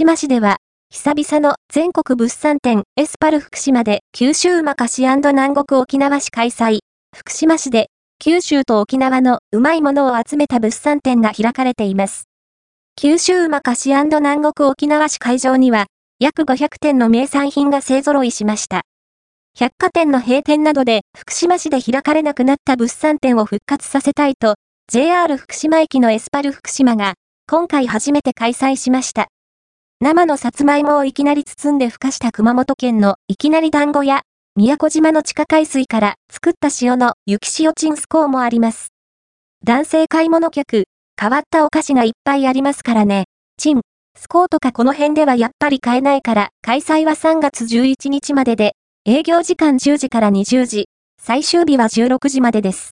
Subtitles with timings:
[0.00, 0.56] 島市では、
[0.90, 6.78] 久々の全国物産展エスパル福島で九州馬菓子南国沖縄市開催。
[7.14, 12.24] 福島市で九州と沖縄のうまいものを集めた物産展が開かれています。
[12.96, 15.84] 九州馬菓子南国沖縄市会場には、
[16.18, 18.84] 約500点の名産品が勢揃いしました。
[19.54, 24.54] 百貨店の閉店などで福島市で開かれなくなった物産展を復活させたいと、
[24.90, 29.28] JR 福島駅のエスパル福島が、今回初めて開催しました。
[30.02, 34.22] 生のさつまいもをいきなり包んでふかした熊本県のいきなり団子や、
[34.56, 38.94] 宮古島の地下海水から作った塩の雪塩チンスコーもあります。
[39.62, 40.84] 男性買い物客、
[41.20, 43.26] 変わったお菓子がいっぱいありますからね。
[43.58, 43.82] チン、
[44.18, 48.72] スコーとかこの辺ではやっぱり買えないから、開催は3月11日までで、
[49.04, 50.88] 営業時間10時から20時、
[51.20, 52.88] 最終日は16時までです。